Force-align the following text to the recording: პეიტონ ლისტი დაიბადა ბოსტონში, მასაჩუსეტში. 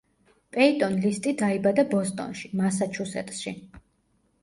პეიტონ 0.55 0.95
ლისტი 1.03 1.35
დაიბადა 1.43 1.87
ბოსტონში, 1.93 2.53
მასაჩუსეტში. 2.65 3.59